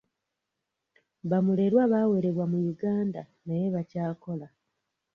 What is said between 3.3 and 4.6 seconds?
naye bakyakola.